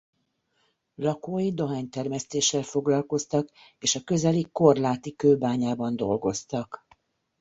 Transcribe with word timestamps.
Lakói 0.95 1.51
dohánytermesztéssel 1.53 2.61
foglalkoztak 2.63 3.49
és 3.79 3.95
a 3.95 4.03
közeli 4.03 4.47
korláti 4.51 5.15
kőbányában 5.15 5.95
dolgoztak. 5.95 6.85